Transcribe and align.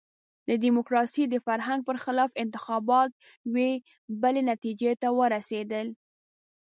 د 0.47 0.49
ډیموکراسۍ 0.63 1.23
د 1.29 1.35
فرهنګ 1.45 1.79
برخلاف 1.89 2.31
انتخابات 2.43 3.09
یوې 3.47 3.71
بلې 4.21 4.41
نتیجې 4.51 4.91
ته 5.01 5.07
ورسېدل. 5.19 5.87